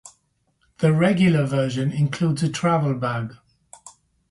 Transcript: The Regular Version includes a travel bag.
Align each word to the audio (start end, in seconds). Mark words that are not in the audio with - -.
The 0.79 0.93
Regular 0.93 1.45
Version 1.45 1.91
includes 1.91 2.41
a 2.41 2.49
travel 2.51 2.95
bag. 2.95 3.35